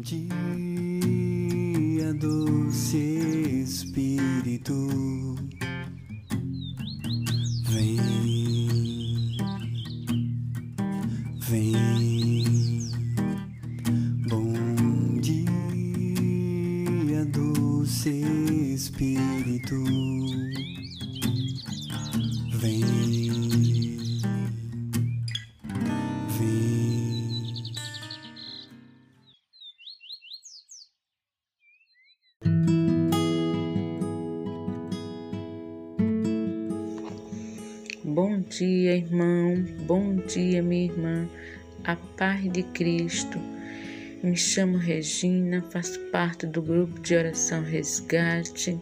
[0.00, 0.24] dia,
[2.14, 2.96] doce
[3.62, 5.29] Espírito,
[38.12, 39.64] Bom dia, irmão.
[39.86, 41.28] Bom dia, minha irmã.
[41.84, 43.38] A paz de Cristo.
[44.20, 48.76] Me chamo Regina, faço parte do grupo de oração Resgate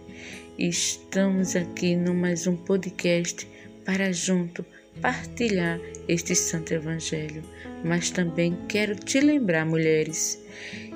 [0.56, 3.46] e estamos aqui no mais um podcast
[3.84, 4.64] para junto
[5.02, 7.42] partilhar este santo evangelho.
[7.84, 10.42] Mas também quero te lembrar, mulheres,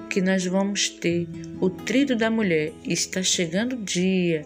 [0.09, 1.29] que nós vamos ter
[1.61, 2.73] o Trido da Mulher.
[2.83, 4.43] Está chegando o dia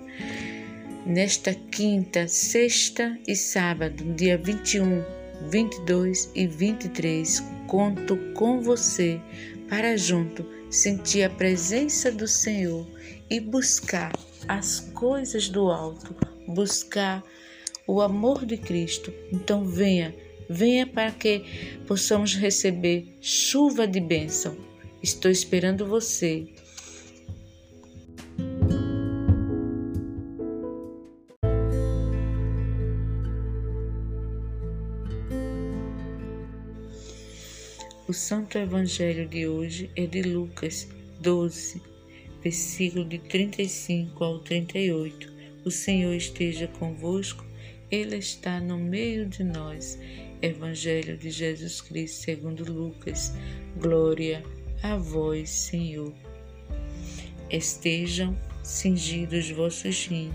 [1.07, 5.05] nesta quinta, sexta e sábado, dia 21,
[5.49, 9.21] 22 e 23, conto com você
[9.69, 12.85] para junto sentir a presença do Senhor
[13.31, 14.13] e buscar
[14.49, 16.13] as coisas do alto,
[16.49, 17.23] buscar
[17.87, 19.15] o amor de Cristo.
[19.33, 20.13] Então venha,
[20.51, 21.45] venha para que
[21.87, 24.57] possamos receber chuva de bênção.
[25.01, 26.49] Estou esperando você.
[38.17, 40.89] Santo Evangelho de hoje é de Lucas
[41.21, 41.83] 12,
[42.43, 45.31] versículo de 35 ao 38.
[45.67, 47.45] O Senhor esteja convosco,
[47.91, 49.99] Ele está no meio de nós.
[50.41, 53.35] Evangelho de Jesus Cristo segundo Lucas.
[53.77, 54.43] Glória
[54.83, 56.15] a vós, Senhor.
[57.51, 60.33] Estejam cingidos vossos rins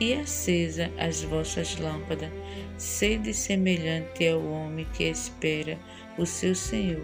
[0.00, 2.30] e acesa as vossas lâmpadas.
[2.78, 5.78] Sede semelhante ao homem que espera
[6.18, 7.02] o seu Senhor,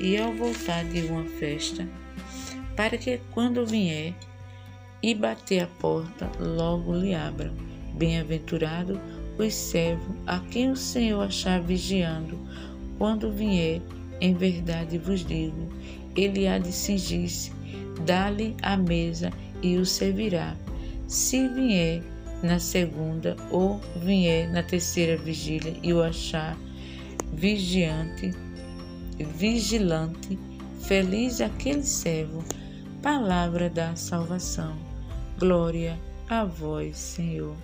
[0.00, 1.88] e ao voltar de uma festa,
[2.74, 4.14] para que quando vier
[5.02, 7.54] e bater a porta, logo lhe abram.
[7.94, 9.00] Bem-aventurado
[9.38, 12.38] os servos a quem o Senhor achar vigiando,
[12.98, 13.80] quando vier,
[14.20, 15.68] em verdade vos digo,
[16.14, 17.52] ele há de cingir-se,
[18.04, 19.30] dá-lhe a mesa
[19.62, 20.56] e o servirá.
[21.06, 22.02] Se vier
[22.42, 26.56] na segunda ou vier na terceira vigília e o achar
[27.32, 28.32] vigiante,
[29.24, 30.38] vigilante,
[30.82, 32.44] feliz aquele servo.
[33.02, 34.76] Palavra da salvação.
[35.38, 37.56] Glória a vós, Senhor.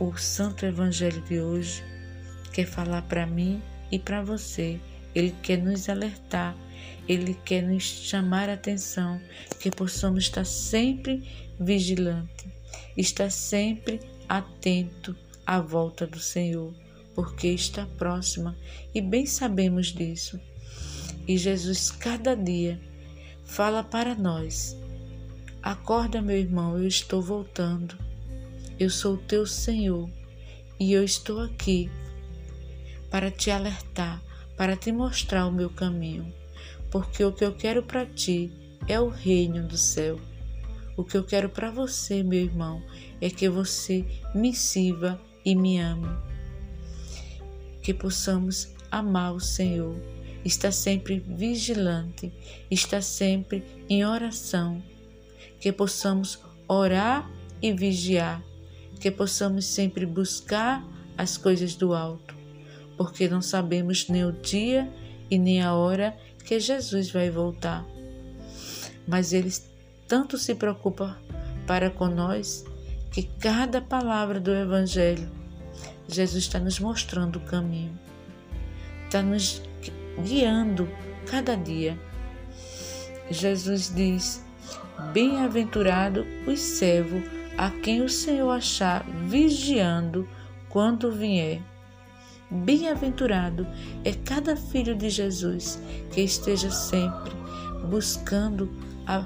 [0.00, 1.82] O Santo Evangelho de hoje
[2.52, 4.80] quer falar para mim e para você.
[5.14, 6.54] Ele quer nos alertar,
[7.08, 9.20] ele quer nos chamar a atenção,
[9.60, 11.26] que possamos estar sempre
[11.58, 12.52] vigilante,
[12.96, 16.74] estar sempre atento à volta do Senhor
[17.16, 18.54] porque está próxima
[18.94, 20.38] e bem sabemos disso.
[21.26, 22.78] E Jesus, cada dia,
[23.46, 24.76] fala para nós:
[25.62, 27.96] Acorda, meu irmão, eu estou voltando.
[28.78, 30.10] Eu sou teu Senhor
[30.78, 31.90] e eu estou aqui
[33.10, 34.22] para te alertar,
[34.54, 36.30] para te mostrar o meu caminho,
[36.90, 38.52] porque o que eu quero para ti
[38.86, 40.20] é o reino do céu.
[40.94, 42.82] O que eu quero para você, meu irmão,
[43.20, 44.04] é que você
[44.34, 46.35] me sirva e me ame
[47.86, 49.94] que possamos amar o Senhor,
[50.44, 52.32] estar sempre vigilante,
[52.68, 54.82] estar sempre em oração,
[55.60, 57.30] que possamos orar
[57.62, 58.42] e vigiar,
[58.98, 60.84] que possamos sempre buscar
[61.16, 62.34] as coisas do alto,
[62.96, 64.92] porque não sabemos nem o dia
[65.30, 67.86] e nem a hora que Jesus vai voltar.
[69.06, 69.52] Mas Ele
[70.08, 71.16] tanto se preocupa
[71.68, 72.64] para com nós
[73.12, 75.45] que cada palavra do Evangelho
[76.08, 77.98] Jesus está nos mostrando o caminho,
[79.04, 79.62] está nos
[80.22, 80.88] guiando
[81.26, 81.98] cada dia.
[83.30, 84.44] Jesus diz:
[85.12, 87.22] Bem-aventurado os servos
[87.58, 90.28] a quem o Senhor achar vigiando
[90.68, 91.60] quando vier.
[92.50, 93.66] Bem-aventurado
[94.04, 95.82] é cada filho de Jesus
[96.12, 97.32] que esteja sempre
[97.88, 98.70] buscando
[99.06, 99.24] a,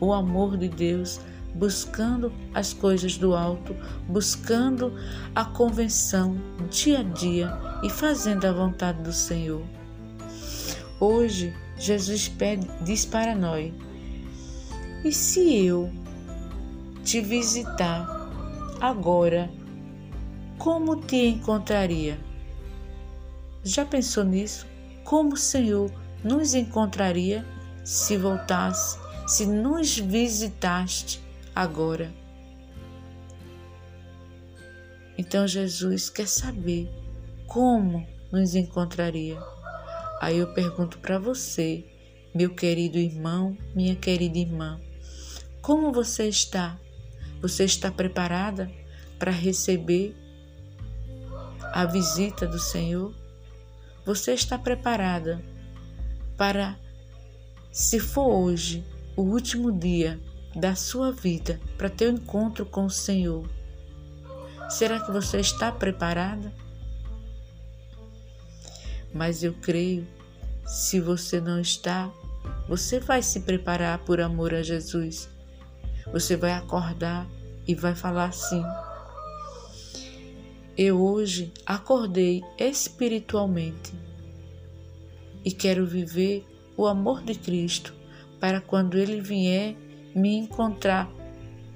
[0.00, 1.20] o amor de Deus,
[1.56, 3.74] buscando as coisas do alto,
[4.06, 4.92] buscando
[5.34, 6.36] a convenção
[6.70, 7.50] dia a dia
[7.82, 9.62] e fazendo a vontade do Senhor.
[11.00, 13.72] Hoje, Jesus pede, diz para nós:
[15.04, 15.90] E se eu
[17.02, 18.06] te visitar
[18.80, 19.50] agora,
[20.58, 22.18] como te encontraria?
[23.64, 24.66] Já pensou nisso?
[25.04, 25.90] Como o Senhor
[26.22, 27.44] nos encontraria
[27.84, 31.25] se voltasse, se nos visitaste
[31.56, 32.12] agora.
[35.16, 36.90] Então Jesus quer saber
[37.46, 39.40] como nos encontraria.
[40.20, 41.82] Aí eu pergunto para você,
[42.34, 44.78] meu querido irmão, minha querida irmã,
[45.62, 46.78] como você está?
[47.40, 48.70] Você está preparada
[49.18, 50.14] para receber
[51.72, 53.14] a visita do Senhor?
[54.04, 55.42] Você está preparada
[56.36, 56.78] para,
[57.72, 58.84] se for hoje,
[59.16, 60.20] o último dia
[60.56, 63.46] da sua vida, para um encontro com o Senhor?
[64.70, 66.52] Será que você está preparada?
[69.12, 70.06] Mas eu creio,
[70.66, 72.10] se você não está,
[72.66, 75.28] você vai se preparar por amor a Jesus.
[76.10, 77.28] Você vai acordar
[77.68, 78.64] e vai falar assim:
[80.76, 83.92] Eu hoje acordei espiritualmente
[85.44, 87.94] e quero viver o amor de Cristo
[88.40, 89.76] para quando Ele vier
[90.16, 91.10] me encontrar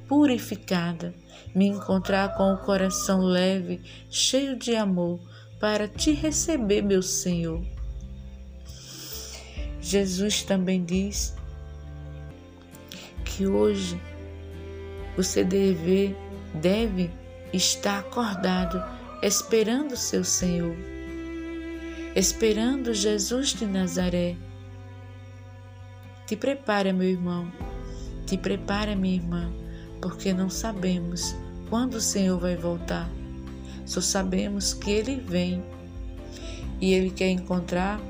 [0.09, 1.15] purificada,
[1.55, 5.21] me encontrar com o coração leve, cheio de amor,
[5.61, 7.63] para te receber, meu Senhor.
[9.79, 11.37] Jesus também diz
[13.25, 14.01] que hoje
[15.17, 16.17] você deve,
[16.55, 17.11] deve
[17.53, 18.83] estar acordado,
[19.23, 20.75] esperando seu Senhor,
[22.17, 24.35] esperando Jesus de Nazaré.
[26.27, 27.51] Te prepara, meu irmão,
[28.31, 29.51] te prepara, minha irmã
[30.01, 31.37] porque não sabemos
[31.69, 33.09] quando o Senhor vai voltar.
[33.85, 35.63] Só sabemos que Ele vem
[36.81, 38.01] e Ele quer encontrar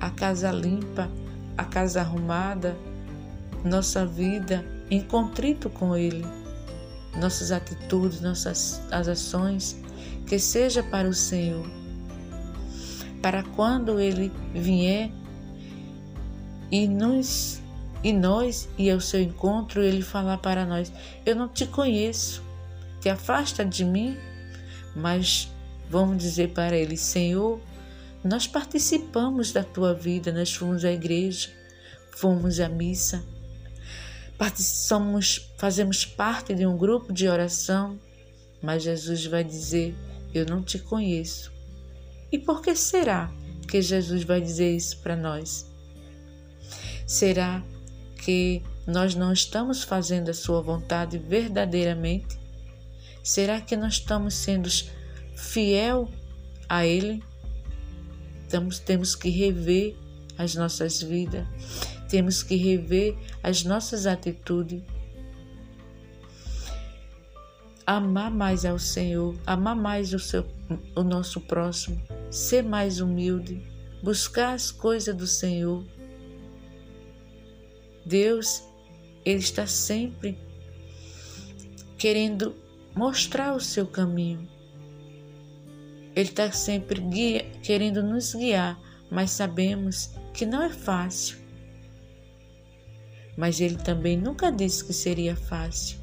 [0.00, 1.10] a casa limpa,
[1.56, 2.76] a casa arrumada,
[3.64, 6.24] nossa vida em contrito com Ele,
[7.20, 9.80] nossas atitudes, nossas as ações,
[10.26, 11.66] que seja para o Senhor.
[13.22, 15.10] Para quando Ele vier
[16.70, 17.60] e nos
[18.02, 20.92] e nós ir ao seu encontro, ele falar para nós:
[21.26, 22.42] Eu não te conheço,
[23.00, 24.16] te afasta de mim.
[24.94, 25.50] Mas
[25.90, 27.60] vamos dizer para ele: Senhor,
[28.22, 31.50] nós participamos da tua vida, nós fomos à igreja,
[32.12, 33.24] fomos à missa,
[34.56, 37.98] somos, fazemos parte de um grupo de oração,
[38.62, 39.94] mas Jesus vai dizer:
[40.32, 41.52] Eu não te conheço.
[42.30, 43.30] E por que será
[43.66, 45.66] que Jesus vai dizer isso para nós?
[47.06, 47.62] Será
[48.18, 52.38] que nós não estamos fazendo a Sua vontade verdadeiramente?
[53.22, 54.68] Será que nós estamos sendo
[55.36, 56.08] fiel
[56.68, 57.22] a Ele?
[58.42, 59.96] Estamos, temos que rever
[60.36, 61.46] as nossas vidas,
[62.08, 64.82] temos que rever as nossas atitudes.
[67.86, 70.46] Amar mais ao Senhor, amar mais o, seu,
[70.94, 73.62] o nosso próximo, ser mais humilde,
[74.02, 75.84] buscar as coisas do Senhor
[78.08, 78.64] Deus,
[79.22, 80.38] Ele está sempre
[81.98, 82.56] querendo
[82.96, 84.48] mostrar o seu caminho.
[86.16, 91.36] Ele está sempre guia, querendo nos guiar, mas sabemos que não é fácil.
[93.36, 95.98] Mas Ele também nunca disse que seria fácil.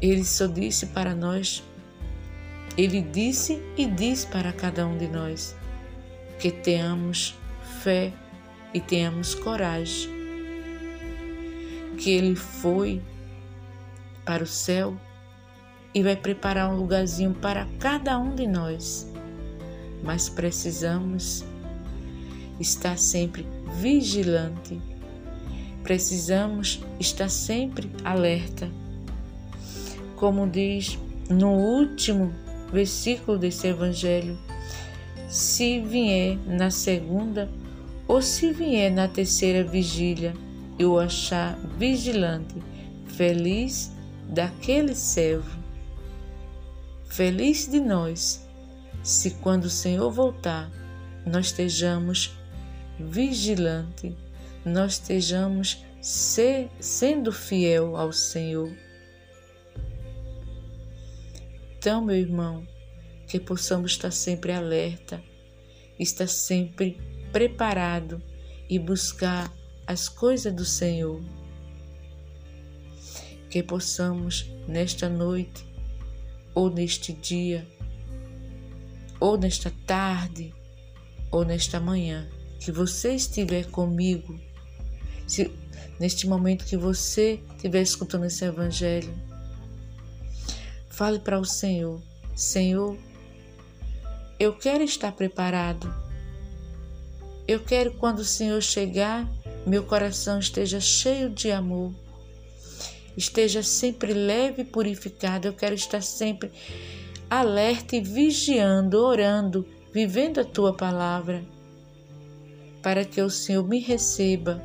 [0.00, 1.62] Ele só disse para nós,
[2.78, 5.54] Ele disse e diz para cada um de nós
[6.40, 7.36] que tenhamos
[7.82, 8.12] fé
[8.74, 10.10] e tenhamos coragem.
[11.98, 13.00] Que Ele foi
[14.24, 14.96] para o céu
[15.94, 19.10] e vai preparar um lugarzinho para cada um de nós,
[20.02, 21.44] mas precisamos
[22.58, 23.46] estar sempre
[23.78, 24.80] vigilante,
[25.82, 28.70] precisamos estar sempre alerta.
[30.16, 30.98] Como diz
[31.28, 32.32] no último
[32.72, 34.38] versículo desse Evangelho,
[35.28, 37.50] se vier na segunda
[38.06, 40.34] ou se vier na terceira vigília
[40.78, 42.54] e o achar vigilante,
[43.06, 43.92] feliz
[44.28, 45.62] daquele servo.
[47.04, 48.46] Feliz de nós,
[49.02, 50.70] se quando o Senhor voltar,
[51.26, 52.36] nós estejamos
[52.98, 54.16] vigilante,
[54.64, 58.72] nós estejamos ser, sendo fiel ao Senhor.
[61.78, 62.66] Então, meu irmão,
[63.26, 65.22] que possamos estar sempre alerta,
[65.98, 66.98] estar sempre
[67.32, 68.22] preparado
[68.68, 69.52] e buscar
[69.86, 71.20] as coisas do Senhor.
[73.50, 75.66] Que possamos nesta noite,
[76.54, 77.66] ou neste dia,
[79.18, 80.54] ou nesta tarde,
[81.30, 82.28] ou nesta manhã,
[82.60, 84.38] que você estiver comigo,
[85.26, 85.50] se,
[85.98, 89.12] neste momento que você estiver escutando esse Evangelho,
[90.88, 92.00] fale para o Senhor:
[92.34, 92.96] Senhor,
[94.38, 95.92] eu quero estar preparado
[97.46, 99.28] Eu quero quando o Senhor chegar,
[99.66, 101.92] meu coração esteja cheio de amor,
[103.16, 105.48] esteja sempre leve e purificado.
[105.48, 106.50] Eu quero estar sempre
[107.28, 111.44] alerta e vigiando, orando, vivendo a tua palavra,
[112.82, 114.62] para que o Senhor me receba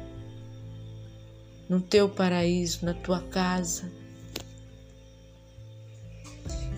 [1.68, 3.92] no teu paraíso, na tua casa.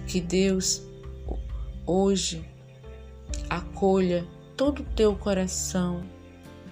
[0.08, 0.82] Que Deus
[1.86, 2.44] hoje
[3.50, 4.26] acolha
[4.60, 6.04] todo o teu coração,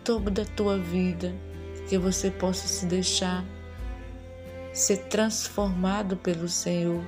[0.04, 1.34] toda a tua vida,
[1.88, 3.46] que você possa se deixar
[4.74, 7.02] ser transformado pelo Senhor,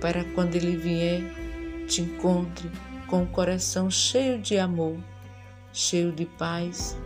[0.00, 1.22] para quando Ele vier,
[1.88, 2.70] te encontre
[3.08, 4.96] com o coração cheio de amor,
[5.72, 6.96] cheio de paz.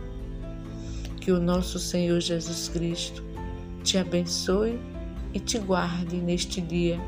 [1.19, 3.23] Que o nosso Senhor Jesus Cristo
[3.83, 4.79] te abençoe
[5.33, 7.01] e te guarde neste dia.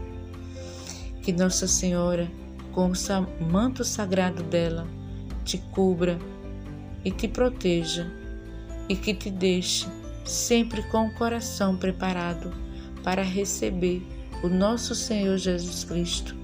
[1.22, 2.28] Que Nossa Senhora,
[2.72, 4.88] com o manto sagrado dela,
[5.44, 6.18] te cubra
[7.04, 8.12] e te proteja
[8.88, 9.88] e que te deixe
[10.26, 12.54] sempre com o coração preparado
[13.04, 14.02] para receber
[14.42, 16.36] o nosso Senhor Jesus Cristo.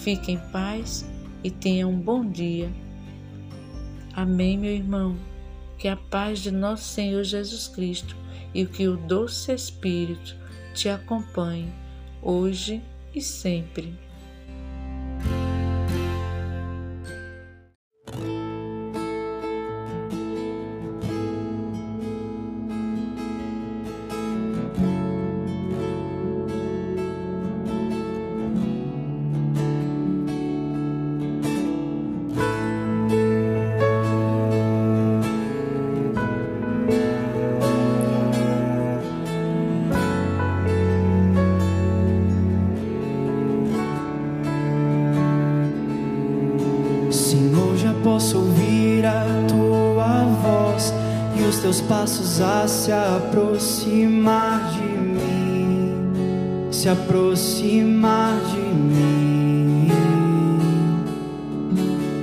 [0.00, 1.04] Fique em paz
[1.42, 2.70] e tenha um bom dia.
[4.14, 5.16] Amém, meu irmão.
[5.78, 8.16] Que a paz de nosso Senhor Jesus Cristo
[8.54, 10.36] e que o doce Espírito
[10.74, 11.72] te acompanhe
[12.22, 12.82] hoje
[13.14, 13.94] e sempre.
[56.80, 59.90] Se aproximar de mim.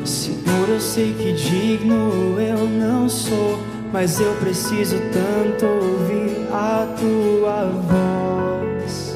[0.04, 3.60] Senhor, eu sei que digno eu não sou,
[3.94, 9.16] mas eu preciso tanto ouvir a tua voz,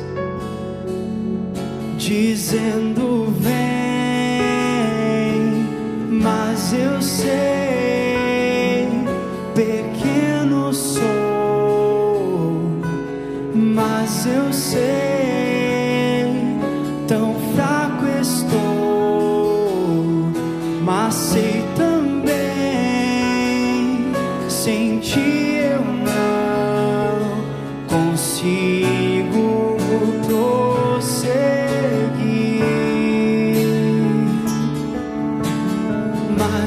[1.98, 3.50] dizendo: Vem,
[6.22, 7.51] mas eu sei.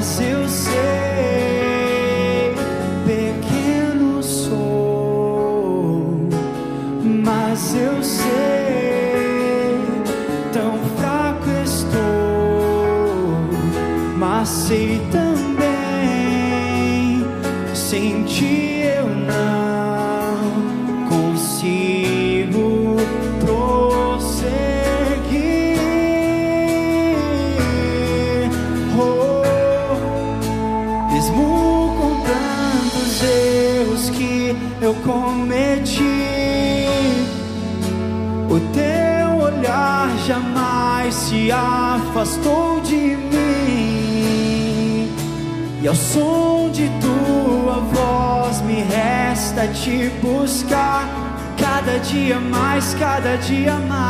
[0.05, 0.34] Mas
[34.81, 36.01] eu cometi.
[38.49, 44.15] O teu olhar jamais se afastou de mim.
[45.81, 51.07] E ao som de tua voz me resta te buscar.
[51.57, 54.05] Cada dia mais, cada dia mais.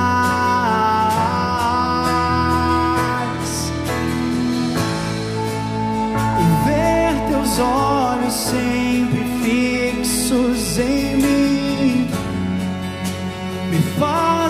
[6.40, 9.14] E ver teus olhos sempre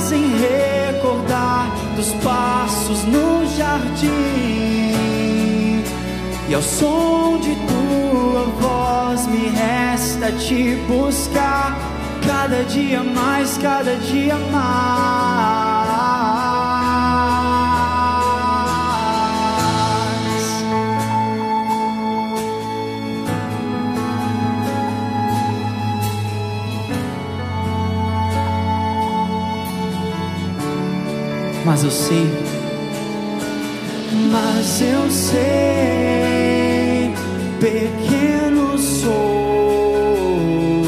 [0.06, 4.06] fazem recordar dos passos no jardim.
[6.48, 11.76] E ao som de tua voz me resta te buscar,
[12.28, 16.35] cada dia mais, cada dia mais.
[31.66, 32.28] Mas eu sei,
[34.32, 37.12] mas eu sei,
[37.60, 40.84] pequeno sou,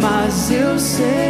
[0.00, 1.29] mas eu sei,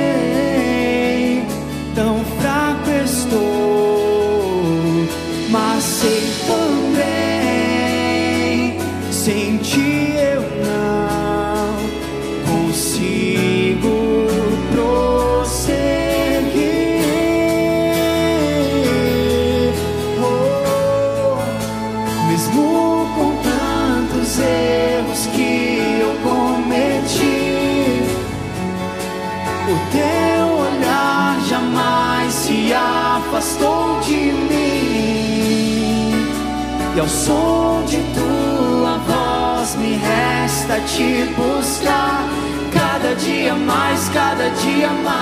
[36.94, 42.28] E ao som de tua voz me resta te buscar
[42.72, 45.20] cada dia mais, cada dia mais.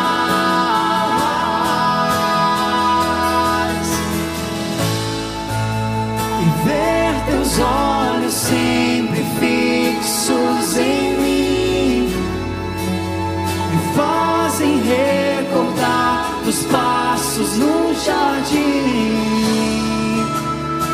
[6.41, 12.09] E ver teus olhos sempre fixos em mim
[13.71, 19.18] me fazem recordar dos passos no jardim.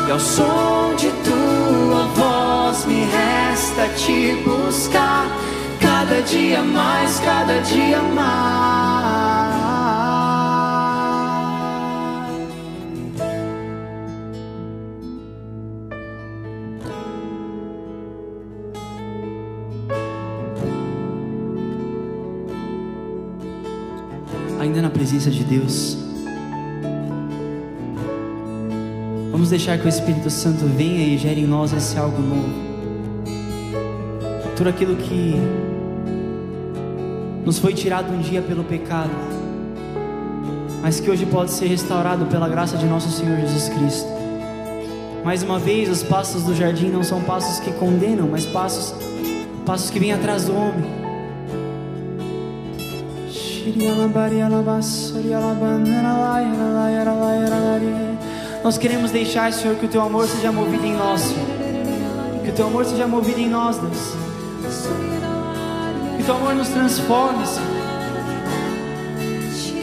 [0.07, 5.25] E ao som de tua voz me resta te buscar
[5.81, 9.25] cada dia mais, cada dia mais.
[24.59, 26.04] Ainda na presença de Deus.
[29.45, 32.49] Vamos deixar que o Espírito Santo venha e gere em nós esse algo novo.
[34.57, 35.35] Tudo aquilo que
[37.45, 39.11] nos foi tirado um dia pelo pecado,
[40.81, 44.09] mas que hoje pode ser restaurado pela graça de nosso Senhor Jesus Cristo.
[45.23, 48.95] Mais uma vez, os passos do jardim não são passos que condenam, mas passos,
[49.63, 51.05] passos que vêm atrás do homem.
[58.65, 61.45] Nós queremos deixar, Senhor, que o teu amor seja movido em nós, Senhor.
[62.43, 64.15] Que o teu amor seja movido em nós, Deus.
[66.15, 67.69] Que o teu amor nos transforme, Senhor.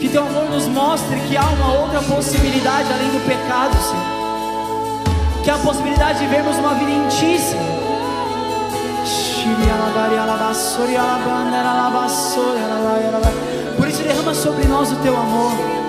[0.01, 5.43] Que teu amor nos mostre que há uma outra possibilidade além do pecado, Senhor.
[5.45, 7.63] Que há a possibilidade de vermos uma vida em Ti, Senhor.
[13.77, 15.82] Por isso derrama sobre nós o teu amor.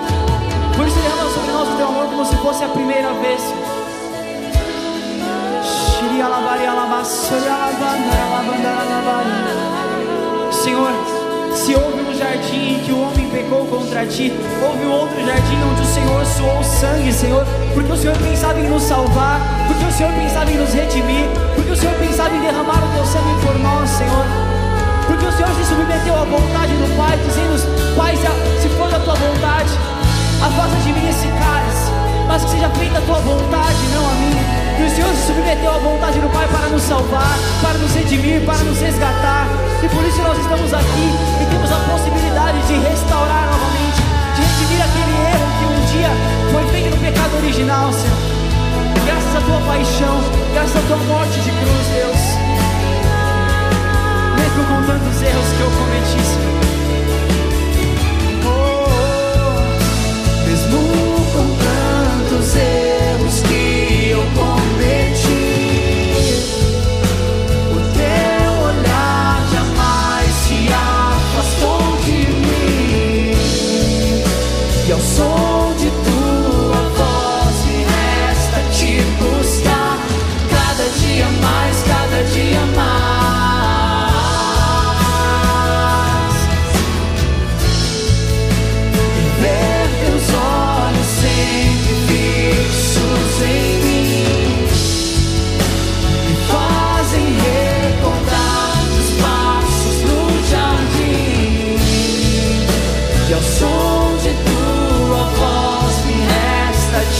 [0.95, 3.41] Isso derrama sobre nós o teu amor como se fosse a primeira vez.
[10.51, 10.91] Senhor,
[11.53, 14.31] se houve um jardim em que o homem pecou contra ti,
[14.63, 18.69] houve um outro jardim onde o Senhor suou sangue, Senhor, porque o Senhor pensava em
[18.69, 22.83] nos salvar, porque o Senhor pensava em nos redimir, porque o Senhor pensava em derramar
[22.83, 24.25] o teu sangue por nós, Senhor.
[25.07, 29.13] Porque o Senhor se submeteu à vontade do Pai, dizendo: Pai, se for da tua
[29.13, 29.69] vontade,
[30.45, 31.91] afasta de mim esse cálice,
[32.27, 34.43] mas que seja feita a tua vontade, não a minha.
[34.77, 38.45] E o Senhor se submeteu à vontade do Pai para nos salvar, para nos redimir,
[38.45, 39.47] para nos resgatar.
[39.81, 41.07] E por isso nós estamos aqui
[41.41, 44.01] e temos a possibilidade de restaurar novamente,
[44.35, 46.11] de redimir aquele erro que um dia
[46.51, 48.35] foi feito no pecado original, Senhor.
[49.05, 50.15] Graças à tua paixão,
[50.53, 52.21] graças à tua morte de cruz, Deus.
[54.37, 56.84] Mesmo com tantos erros que eu cometi, Senhor.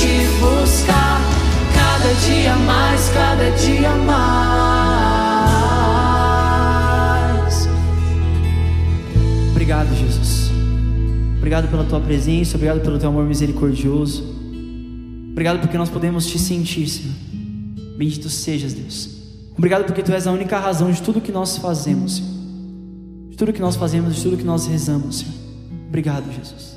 [0.05, 1.19] Te buscar
[1.73, 4.25] cada dia mais, cada dia mais.
[9.51, 10.51] Obrigado, Jesus.
[11.37, 14.23] Obrigado pela tua presença, obrigado pelo teu amor misericordioso.
[15.31, 17.15] Obrigado porque nós podemos te sentir, Senhor.
[17.97, 19.09] Bendito sejas, Deus.
[19.57, 22.31] Obrigado porque tu és a única razão de tudo que nós fazemos, Senhor.
[23.29, 25.33] De tudo que nós fazemos, de tudo que nós rezamos, Senhor.
[25.89, 26.74] Obrigado, Jesus.